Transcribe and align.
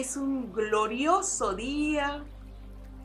es 0.00 0.16
un 0.16 0.52
glorioso 0.52 1.54
día 1.54 2.22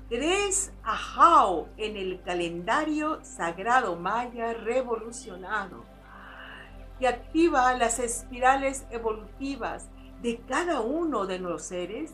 3 0.10 0.73
Ajao 0.84 1.68
en 1.78 1.97
el 1.97 2.21
calendario 2.21 3.20
sagrado 3.24 3.96
maya 3.96 4.54
revolucionado, 4.54 5.86
que 7.00 7.07
activa 7.07 7.74
las 7.78 7.98
espirales 7.98 8.86
evolutivas 8.92 9.87
de 10.21 10.37
cada 10.48 10.82
uno 10.82 11.25
de 11.25 11.39
los 11.39 11.64
seres 11.64 12.14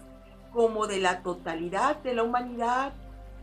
como 0.53 0.87
de 0.87 0.99
la 0.99 1.23
totalidad 1.23 1.97
de 1.97 2.13
la 2.13 2.23
humanidad 2.23 2.93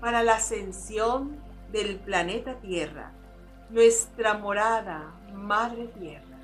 para 0.01 0.23
la 0.23 0.37
ascensión 0.37 1.39
del 1.71 1.97
planeta 1.97 2.55
Tierra, 2.61 3.13
nuestra 3.69 4.39
morada, 4.39 5.13
Madre 5.35 5.89
Tierra. 5.89 6.39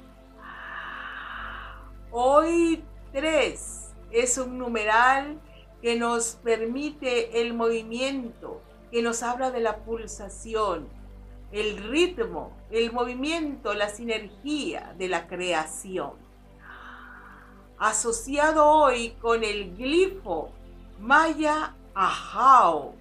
Hoy 2.10 2.84
3 3.12 3.91
es 4.12 4.36
un 4.38 4.58
numeral 4.58 5.40
que 5.80 5.98
nos 5.98 6.36
permite 6.44 7.40
el 7.40 7.54
movimiento, 7.54 8.62
que 8.90 9.02
nos 9.02 9.22
habla 9.22 9.50
de 9.50 9.60
la 9.60 9.78
pulsación, 9.78 10.88
el 11.50 11.78
ritmo, 11.88 12.56
el 12.70 12.92
movimiento, 12.92 13.74
la 13.74 13.88
sinergia 13.88 14.94
de 14.98 15.08
la 15.08 15.26
creación. 15.26 16.12
Asociado 17.78 18.66
hoy 18.66 19.16
con 19.20 19.42
el 19.42 19.76
glifo 19.76 20.52
Maya 21.00 21.74
Ajao, 21.94 22.94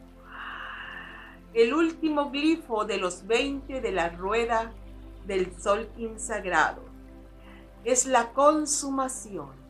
el 1.53 1.73
último 1.73 2.31
glifo 2.31 2.85
de 2.85 2.97
los 2.97 3.27
20 3.27 3.81
de 3.81 3.91
la 3.91 4.09
rueda 4.09 4.71
del 5.27 5.53
sol 5.61 5.89
insagrado. 5.97 6.83
Es 7.83 8.05
la 8.05 8.31
consumación 8.33 9.60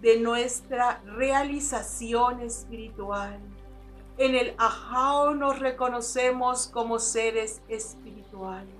de 0.00 0.18
nuestra 0.18 1.00
realización 1.04 2.40
espiritual. 2.40 3.38
En 4.16 4.34
el 4.34 4.54
Ajao 4.58 5.34
nos 5.34 5.58
reconocemos 5.58 6.66
como 6.66 6.98
seres 6.98 7.62
espirituales, 7.68 8.74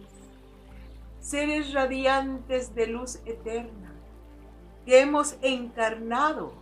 seres 1.20 1.72
radiantes 1.72 2.74
de 2.74 2.86
luz 2.86 3.20
eterna, 3.26 3.92
que 4.84 5.00
hemos 5.00 5.36
encarnado 5.42 6.52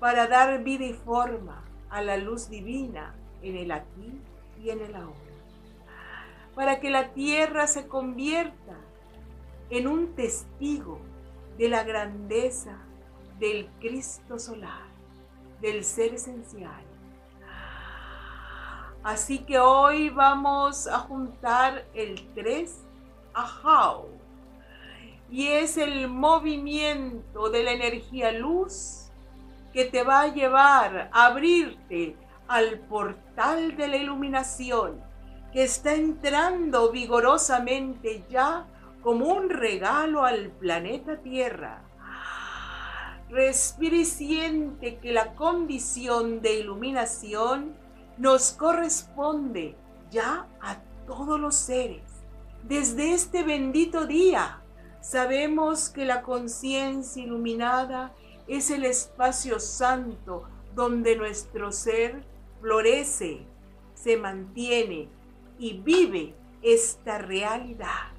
para 0.00 0.26
dar 0.26 0.62
vida 0.62 0.84
y 0.84 0.92
forma 0.92 1.64
a 1.90 2.02
la 2.02 2.16
luz 2.16 2.48
divina 2.48 3.14
en 3.42 3.56
el 3.56 3.72
aquí 3.72 4.20
y 4.62 4.70
en 4.70 4.80
el 4.80 4.94
ahora, 4.94 5.14
para 6.54 6.80
que 6.80 6.90
la 6.90 7.12
tierra 7.12 7.66
se 7.66 7.86
convierta 7.86 8.76
en 9.70 9.86
un 9.86 10.14
testigo 10.14 11.00
de 11.56 11.68
la 11.68 11.82
grandeza 11.82 12.78
del 13.38 13.68
Cristo 13.80 14.38
solar, 14.38 14.86
del 15.60 15.84
ser 15.84 16.14
esencial. 16.14 16.84
Así 19.02 19.38
que 19.38 19.58
hoy 19.58 20.10
vamos 20.10 20.86
a 20.86 20.98
juntar 20.98 21.86
el 21.94 22.28
3 22.34 22.84
Ajao. 23.32 24.08
Y 25.30 25.48
es 25.48 25.76
el 25.76 26.08
movimiento 26.08 27.50
de 27.50 27.62
la 27.62 27.72
energía 27.72 28.32
luz 28.32 29.10
que 29.72 29.84
te 29.84 30.02
va 30.02 30.22
a 30.22 30.34
llevar 30.34 31.10
a 31.12 31.26
abrirte 31.26 32.16
al 32.48 32.80
portal 32.80 33.76
de 33.76 33.88
la 33.88 33.96
iluminación 33.98 35.00
que 35.52 35.62
está 35.62 35.94
entrando 35.94 36.90
vigorosamente 36.90 38.24
ya 38.28 38.66
como 39.02 39.26
un 39.26 39.50
regalo 39.50 40.24
al 40.24 40.50
planeta 40.50 41.18
Tierra 41.18 41.87
respira 43.30 43.96
y 43.96 44.04
siente 44.04 44.98
que 44.98 45.12
la 45.12 45.34
condición 45.34 46.40
de 46.40 46.60
iluminación 46.60 47.74
nos 48.16 48.52
corresponde 48.52 49.76
ya 50.10 50.46
a 50.60 50.78
todos 51.06 51.38
los 51.38 51.54
seres. 51.54 52.02
Desde 52.64 53.12
este 53.12 53.42
bendito 53.42 54.06
día 54.06 54.60
sabemos 55.00 55.88
que 55.88 56.04
la 56.04 56.22
conciencia 56.22 57.22
iluminada 57.22 58.12
es 58.46 58.70
el 58.70 58.84
espacio 58.84 59.60
santo 59.60 60.44
donde 60.74 61.16
nuestro 61.16 61.72
ser 61.72 62.24
florece, 62.60 63.46
se 63.94 64.16
mantiene 64.16 65.08
y 65.58 65.78
vive 65.78 66.34
esta 66.62 67.18
realidad. 67.18 68.17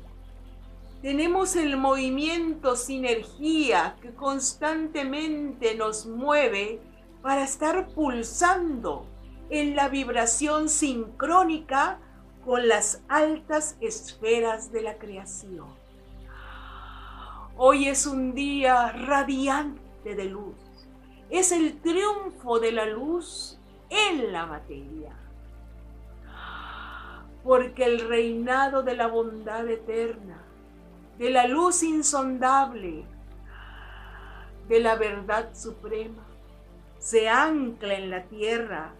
Tenemos 1.02 1.56
el 1.56 1.78
movimiento 1.78 2.76
sinergia 2.76 3.96
que 4.02 4.14
constantemente 4.14 5.76
nos 5.76 6.06
mueve 6.06 6.82
para 7.22 7.46
estar 7.46 7.88
pulsando 7.88 9.06
en 9.50 9.78
la 9.78 9.88
vibración 9.88 10.68
sincrónica 10.68 12.00
con 12.44 12.68
las 12.68 13.02
altas 13.08 13.78
esferas 13.80 14.74
de 14.74 14.82
la 14.82 14.96
creación. 14.96 15.68
Hoy 17.56 17.88
es 17.88 18.06
un 18.06 18.34
día 18.36 18.92
radiante 18.92 20.16
de 20.16 20.26
luz. 20.26 20.58
Es 21.30 21.54
el 21.54 21.80
triunfo 21.80 22.60
de 22.60 22.74
la 22.74 22.86
luz 22.86 23.58
en 23.90 24.34
la 24.34 24.46
materia. 24.46 25.16
Porque 27.42 27.86
el 27.86 28.06
reinado 28.10 28.84
de 28.84 28.98
la 28.98 29.08
bondad 29.08 29.66
eterna 29.70 30.44
de 31.20 31.30
la 31.30 31.48
luz 31.48 31.84
insondable, 31.84 33.04
de 34.70 34.80
la 34.80 34.96
verdad 34.96 35.54
suprema, 35.54 36.26
se 36.98 37.28
ancla 37.28 37.96
en 37.96 38.10
la 38.10 38.24
tierra 38.24 38.94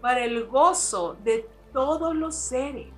para 0.00 0.24
el 0.24 0.46
gozo 0.46 1.18
de 1.22 1.46
todos 1.74 2.16
los 2.16 2.34
seres. 2.34 2.94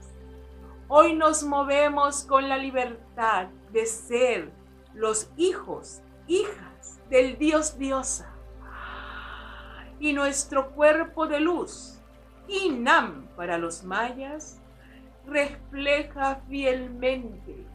Hoy 0.86 1.12
nos 1.14 1.42
movemos 1.42 2.22
con 2.22 2.48
la 2.48 2.56
libertad 2.56 3.48
de 3.72 3.84
ser 3.84 4.52
los 4.94 5.28
hijos, 5.36 6.00
hijas 6.28 7.00
del 7.10 7.36
Dios 7.36 7.78
diosa. 7.78 8.32
Y 9.98 10.12
nuestro 10.12 10.70
cuerpo 10.70 11.26
de 11.26 11.40
luz, 11.40 11.98
Inam 12.46 13.26
para 13.34 13.58
los 13.58 13.82
mayas, 13.82 14.60
refleja 15.26 16.42
fielmente 16.48 17.66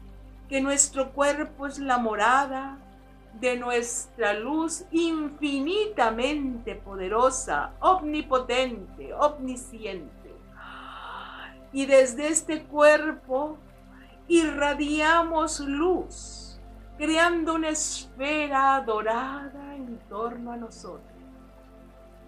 que 0.54 0.60
nuestro 0.60 1.10
cuerpo 1.10 1.66
es 1.66 1.80
la 1.80 1.98
morada 1.98 2.78
de 3.40 3.56
nuestra 3.56 4.34
luz 4.34 4.84
infinitamente 4.92 6.76
poderosa, 6.76 7.72
omnipotente, 7.80 9.12
omnisciente. 9.14 10.32
Y 11.72 11.86
desde 11.86 12.28
este 12.28 12.62
cuerpo 12.62 13.58
irradiamos 14.28 15.58
luz, 15.58 16.60
creando 16.98 17.56
una 17.56 17.70
esfera 17.70 18.80
dorada 18.86 19.74
en 19.74 19.98
torno 20.08 20.52
a 20.52 20.56
nosotros. 20.56 21.18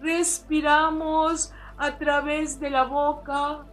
Respiramos 0.01 1.53
a 1.77 1.97
través 1.97 2.59
de 2.59 2.71
la 2.71 2.83
boca, 2.83 3.63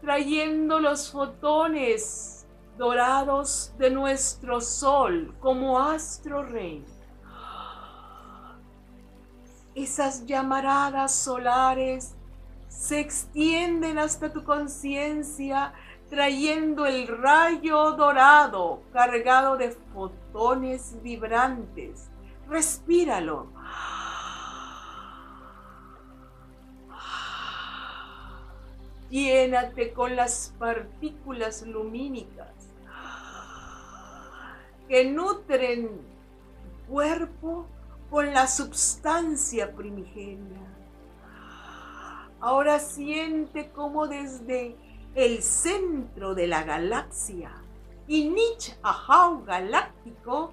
trayendo 0.00 0.78
los 0.78 1.10
fotones 1.10 2.41
dorados 2.76 3.72
de 3.78 3.90
nuestro 3.90 4.60
sol 4.60 5.34
como 5.40 5.78
astro 5.78 6.42
rey. 6.42 6.84
Esas 9.74 10.26
llamaradas 10.26 11.14
solares 11.14 12.14
se 12.68 13.00
extienden 13.00 13.98
hasta 13.98 14.32
tu 14.32 14.44
conciencia 14.44 15.72
trayendo 16.10 16.84
el 16.84 17.08
rayo 17.08 17.92
dorado 17.92 18.82
cargado 18.92 19.56
de 19.56 19.70
fotones 19.94 21.02
vibrantes. 21.02 22.10
Respíralo. 22.48 23.50
Llénate 29.08 29.92
con 29.92 30.16
las 30.16 30.54
partículas 30.58 31.62
lumínicas 31.66 32.61
que 34.92 35.06
nutren 35.06 35.88
cuerpo 36.86 37.66
con 38.10 38.34
la 38.34 38.46
substancia 38.46 39.74
primigenia. 39.74 40.60
Ahora 42.40 42.78
siente 42.78 43.70
como 43.70 44.06
desde 44.06 44.76
el 45.14 45.42
centro 45.42 46.34
de 46.34 46.46
la 46.46 46.64
galaxia 46.64 47.52
y 48.06 48.28
Nich 48.28 48.76
Ahau 48.82 49.42
galáctico 49.46 50.52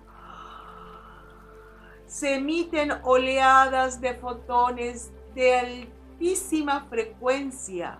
se 2.07 2.35
emiten 2.35 2.93
oleadas 3.03 3.99
de 3.99 4.13
fotones 4.13 5.11
de 5.35 5.55
altísima 5.57 6.85
frecuencia, 6.85 7.99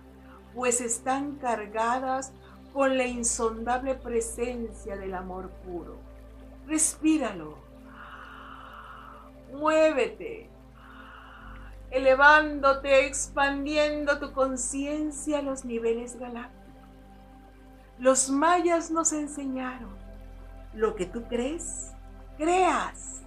pues 0.55 0.79
están 0.79 1.35
cargadas 1.35 2.31
con 2.71 2.97
la 2.97 3.07
insondable 3.07 3.95
presencia 3.95 4.95
del 4.95 5.15
amor 5.15 5.49
puro 5.65 6.07
respíralo. 6.69 7.57
Muévete, 9.51 10.49
elevándote, 11.89 13.07
expandiendo 13.07 14.19
tu 14.19 14.31
conciencia 14.31 15.39
a 15.39 15.41
los 15.41 15.65
niveles 15.65 16.17
galácticos. 16.19 16.59
Los 17.97 18.29
mayas 18.29 18.91
nos 18.91 19.11
enseñaron, 19.11 19.89
lo 20.73 20.95
que 20.95 21.05
tú 21.05 21.23
crees, 21.27 21.91
creas. 22.37 23.23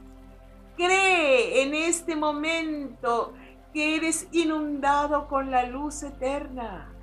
Cree 0.76 1.62
en 1.62 1.74
este 1.74 2.16
momento 2.16 3.34
que 3.74 3.96
eres 3.96 4.28
inundado 4.32 5.28
con 5.28 5.50
la 5.50 5.66
luz 5.66 6.02
eterna, 6.02 6.94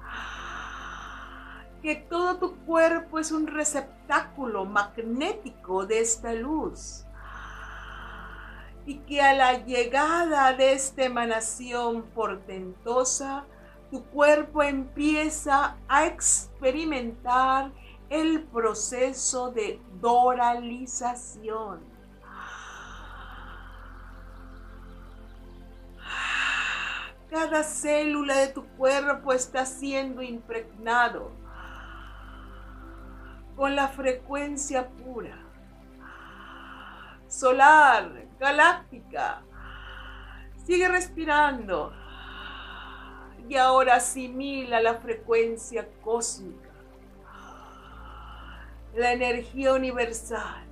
que 1.82 1.96
todo 1.96 2.38
tu 2.38 2.56
cuerpo 2.66 3.20
es 3.20 3.32
un 3.32 3.48
receptáculo 3.48 4.66
magnético 4.66 5.86
de 5.86 6.02
esta 6.02 6.34
luz 6.34 7.06
y 8.86 9.00
que 9.00 9.22
a 9.22 9.34
la 9.34 9.66
llegada 9.66 10.54
de 10.54 10.74
esta 10.74 11.04
emanación 11.04 12.04
portentosa, 12.04 13.46
tu 13.92 14.04
cuerpo 14.06 14.64
empieza 14.64 15.78
a 15.88 16.06
experimentar 16.06 17.72
el 18.10 18.44
proceso 18.44 19.52
de 19.52 19.80
doralización. 20.02 21.82
Cada 27.30 27.64
célula 27.64 28.38
de 28.38 28.48
tu 28.48 28.66
cuerpo 28.70 29.34
está 29.34 29.68
siendo 29.68 30.24
impregnado 30.24 31.32
con 33.60 33.76
la 33.76 33.90
frecuencia 33.90 34.88
pura, 34.88 35.38
solar, 37.28 38.10
galáctica. 38.40 39.42
Sigue 40.66 40.88
respirando 40.88 41.92
y 43.50 43.58
ahora 43.58 43.96
asimila 43.96 44.80
la 44.80 44.94
frecuencia 44.94 45.90
cósmica, 46.02 46.70
la 48.96 49.12
energía 49.12 49.74
universal. 49.74 50.66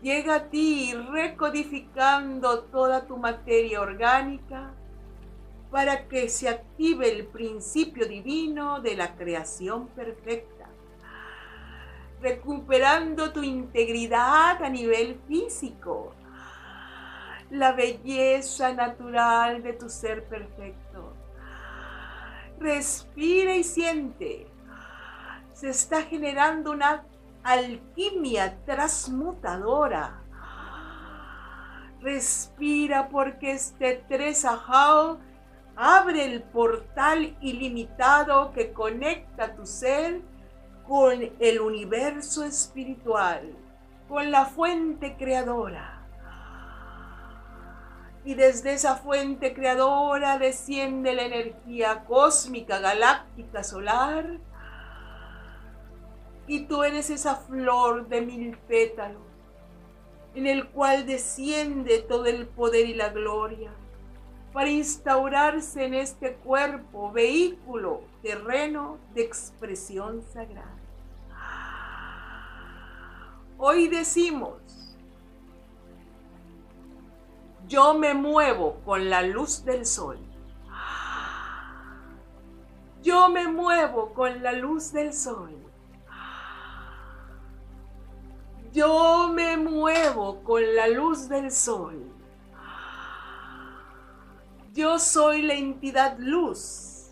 Llega 0.00 0.36
a 0.36 0.44
ti 0.48 0.94
recodificando 1.10 2.60
toda 2.60 3.06
tu 3.06 3.18
materia 3.18 3.82
orgánica 3.82 4.72
para 5.76 6.08
que 6.08 6.30
se 6.30 6.48
active 6.48 7.06
el 7.12 7.26
principio 7.26 8.08
divino 8.08 8.80
de 8.80 8.96
la 8.96 9.14
creación 9.14 9.88
perfecta, 9.88 10.70
recuperando 12.22 13.30
tu 13.30 13.42
integridad 13.42 14.64
a 14.64 14.70
nivel 14.70 15.20
físico, 15.28 16.14
la 17.50 17.72
belleza 17.72 18.72
natural 18.72 19.62
de 19.62 19.74
tu 19.74 19.90
ser 19.90 20.24
perfecto. 20.24 21.12
Respira 22.58 23.54
y 23.54 23.62
siente. 23.62 24.46
Se 25.52 25.68
está 25.68 26.04
generando 26.04 26.70
una 26.70 27.04
alquimia 27.42 28.56
transmutadora. 28.64 30.22
Respira 32.00 33.10
porque 33.10 33.50
este 33.50 34.02
tres 34.08 34.46
ajao 34.46 35.18
abre 35.76 36.24
el 36.24 36.42
portal 36.42 37.36
ilimitado 37.40 38.52
que 38.52 38.72
conecta 38.72 39.54
tu 39.54 39.66
ser 39.66 40.22
con 40.86 41.20
el 41.38 41.60
universo 41.60 42.44
espiritual, 42.44 43.54
con 44.08 44.30
la 44.30 44.46
fuente 44.46 45.16
creadora 45.16 45.96
y 48.26 48.34
desde 48.34 48.72
esa 48.72 48.96
fuente 48.96 49.54
creadora 49.54 50.36
desciende 50.36 51.14
la 51.14 51.22
energía 51.22 52.04
cósmica, 52.04 52.80
galáctica, 52.80 53.62
solar. 53.62 54.40
Y 56.48 56.64
tú 56.64 56.82
eres 56.82 57.08
esa 57.08 57.36
flor 57.36 58.08
de 58.08 58.22
mil 58.22 58.58
pétalos, 58.66 59.22
en 60.34 60.48
el 60.48 60.68
cual 60.70 61.06
desciende 61.06 62.00
todo 62.00 62.26
el 62.26 62.48
poder 62.48 62.86
y 62.86 62.94
la 62.94 63.10
gloria, 63.10 63.70
para 64.56 64.70
instaurarse 64.70 65.84
en 65.84 65.92
este 65.92 66.36
cuerpo, 66.36 67.12
vehículo, 67.12 68.04
terreno 68.22 68.96
de 69.12 69.20
expresión 69.20 70.22
sagrada. 70.32 70.78
Hoy 73.58 73.88
decimos, 73.88 74.96
yo 77.68 77.98
me 77.98 78.14
muevo 78.14 78.80
con 78.86 79.10
la 79.10 79.20
luz 79.20 79.62
del 79.62 79.84
sol. 79.84 80.18
Yo 83.02 83.28
me 83.28 83.48
muevo 83.48 84.14
con 84.14 84.42
la 84.42 84.52
luz 84.52 84.90
del 84.90 85.12
sol. 85.12 85.54
Yo 88.72 89.30
me 89.34 89.58
muevo 89.58 90.42
con 90.42 90.62
la 90.74 90.88
luz 90.88 91.28
del 91.28 91.52
sol. 91.52 92.15
Yo 94.76 94.98
soy 94.98 95.40
la 95.40 95.54
entidad 95.54 96.18
luz 96.18 97.10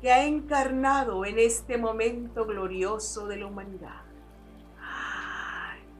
que 0.00 0.12
ha 0.12 0.24
encarnado 0.26 1.24
en 1.24 1.40
este 1.40 1.76
momento 1.76 2.46
glorioso 2.46 3.26
de 3.26 3.36
la 3.36 3.46
humanidad. 3.46 4.02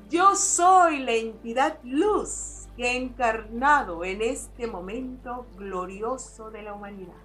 Yo 0.09 0.37
soy 0.37 1.01
la 1.01 1.11
entidad 1.11 1.81
luz 1.83 2.69
que 2.77 2.89
ha 2.89 2.93
encarnado 2.93 4.05
en 4.05 4.23
este 4.23 4.69
momento 4.69 5.49
glorioso 5.57 6.53
de 6.53 6.63
la 6.63 6.75
humanidad. 6.75 7.25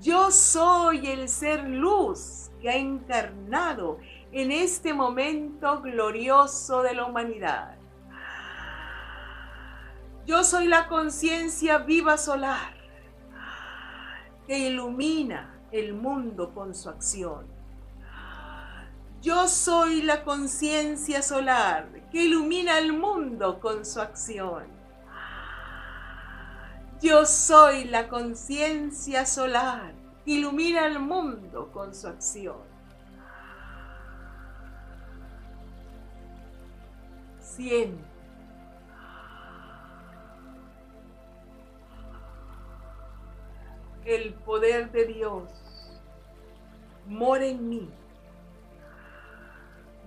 Yo 0.00 0.30
soy 0.30 1.08
el 1.08 1.28
ser 1.28 1.64
luz 1.68 2.52
que 2.60 2.70
ha 2.70 2.76
encarnado 2.76 3.98
en 4.30 4.52
este 4.52 4.94
momento 4.94 5.82
glorioso 5.82 6.82
de 6.82 6.94
la 6.94 7.04
humanidad. 7.04 7.83
Yo 10.26 10.42
soy 10.42 10.68
la 10.68 10.88
conciencia 10.88 11.78
viva 11.78 12.16
solar 12.16 12.72
que 14.46 14.58
ilumina 14.58 15.60
el 15.70 15.92
mundo 15.92 16.54
con 16.54 16.74
su 16.74 16.88
acción. 16.88 17.46
Yo 19.20 19.48
soy 19.48 20.00
la 20.00 20.24
conciencia 20.24 21.20
solar 21.20 21.88
que 22.10 22.24
ilumina 22.24 22.78
el 22.78 22.94
mundo 22.94 23.60
con 23.60 23.84
su 23.84 24.00
acción. 24.00 24.64
Yo 27.02 27.26
soy 27.26 27.84
la 27.84 28.08
conciencia 28.08 29.26
solar 29.26 29.92
que 30.24 30.32
ilumina 30.32 30.86
el 30.86 31.00
mundo 31.00 31.70
con 31.70 31.94
su 31.94 32.08
acción. 32.08 32.62
Siente. 37.40 38.13
El 44.04 44.34
poder 44.34 44.92
de 44.92 45.06
Dios 45.06 45.48
mora 47.06 47.46
en 47.46 47.68
mí 47.68 47.90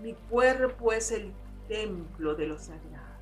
mi 0.02 0.14
cuerpo 0.14 0.94
es 0.94 1.12
el 1.12 1.34
templo 1.68 2.36
de 2.36 2.48
lo 2.48 2.60
sagrado. 2.60 3.18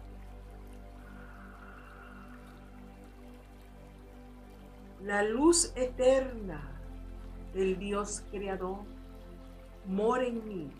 La 5.03 5.23
luz 5.23 5.71
eterna 5.75 6.61
del 7.53 7.77
Dios 7.77 8.23
creador 8.31 8.79
mora 9.85 10.25
en 10.25 10.47
mí. 10.47 10.71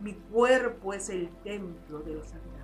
Mi 0.00 0.14
cuerpo 0.14 0.92
es 0.92 1.08
el 1.08 1.28
templo 1.44 2.00
de 2.00 2.14
lo 2.14 2.24
sagrado. 2.24 2.56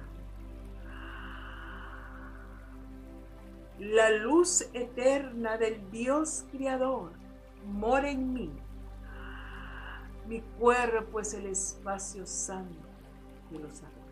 La 3.78 4.10
luz 4.10 4.68
eterna 4.74 5.56
del 5.56 5.90
Dios 5.90 6.44
creador 6.52 7.12
mora 7.66 8.10
en 8.10 8.32
mí. 8.32 8.50
Mi 10.26 10.40
cuerpo 10.58 11.20
es 11.20 11.34
el 11.34 11.46
espacio 11.46 12.26
santo 12.26 12.86
de 13.50 13.58
los 13.58 13.72
sagrados. 13.72 14.02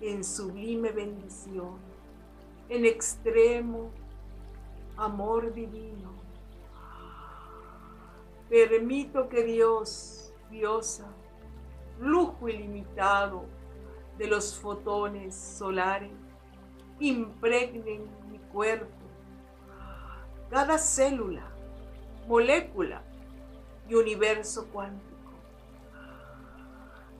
En 0.00 0.24
sublime 0.24 0.92
bendición, 0.92 1.76
en 2.68 2.84
extremo 2.84 3.90
amor 4.96 5.52
divino, 5.52 6.12
permito 8.48 9.28
que 9.28 9.42
Dios, 9.42 10.32
Diosa, 10.50 11.08
lujo 12.00 12.48
ilimitado 12.48 13.44
de 14.16 14.26
los 14.26 14.58
fotones 14.58 15.34
solares, 15.34 16.10
impregnen 16.98 18.18
cuerpo, 18.52 18.86
cada 20.50 20.78
célula, 20.78 21.44
molécula 22.26 23.02
y 23.88 23.94
universo 23.94 24.66
cuántico 24.72 25.08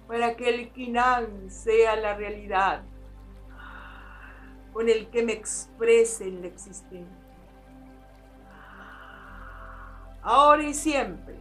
para 0.07 0.35
que 0.37 0.49
el 0.49 0.73
Kinan 0.73 1.51
sea 1.51 1.97
la 1.97 2.15
realidad 2.15 2.83
con 4.73 4.89
el 4.89 5.09
que 5.11 5.23
me 5.23 5.33
exprese 5.33 6.25
en 6.29 6.41
la 6.41 6.47
existencia. 6.47 7.27
Ahora 10.23 10.63
y 10.63 10.75
siempre, 10.75 11.39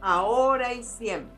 ahora 0.00 0.72
y 0.72 0.84
siempre, 0.84 1.37